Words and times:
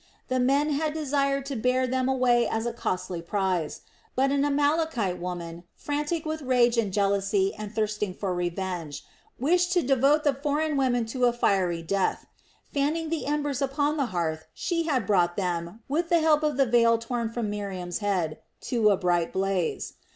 The 0.29 0.39
men 0.39 0.71
had 0.71 0.95
desired 0.95 1.45
to 1.45 1.55
bear 1.55 1.85
them 1.85 2.09
away 2.09 2.47
as 2.47 2.65
a 2.65 2.73
costly 2.73 3.21
prize; 3.21 3.81
but 4.15 4.31
an 4.31 4.43
Amalekite 4.43 5.19
woman, 5.19 5.63
frantic 5.75 6.25
with 6.25 6.41
rage 6.41 6.75
and 6.75 6.91
jealousy 6.91 7.53
and 7.53 7.71
thirsting 7.71 8.15
for 8.15 8.33
revenge, 8.33 9.05
wished 9.39 9.71
to 9.73 9.83
devote 9.83 10.23
the 10.23 10.33
foreign 10.33 10.75
women 10.75 11.05
to 11.05 11.25
a 11.25 11.31
fiery 11.33 11.83
death; 11.83 12.25
fanning 12.73 13.09
the 13.09 13.27
embers 13.27 13.61
upon 13.61 13.97
the 13.97 14.07
hearth 14.07 14.47
she 14.55 14.85
had 14.87 15.05
brought 15.05 15.37
them, 15.37 15.83
with 15.87 16.09
the 16.09 16.17
help 16.19 16.41
of 16.41 16.57
the 16.57 16.65
veil 16.65 16.97
torn 16.97 17.29
from 17.29 17.51
Miriam's 17.51 17.99
head, 17.99 18.39
to 18.61 18.89
a 18.89 18.97
bright 18.97 19.31
blaze. 19.31 19.93